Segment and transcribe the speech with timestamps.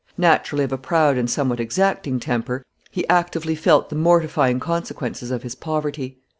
[0.17, 5.43] Naturally of a proud and somewhat exacting temper, he actively felt the mortifying consequences of
[5.43, 6.17] his poverty.